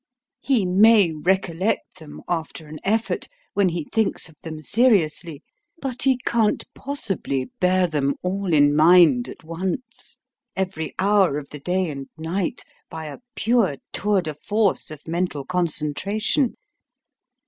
[0.39, 5.43] He may recollect them after an effort when he thinks of them seriously;
[5.79, 10.17] but he can't possibly bear them all in mind at once
[10.55, 15.45] every hour of the day and night by a pure tour de force of mental
[15.45, 16.55] concentration.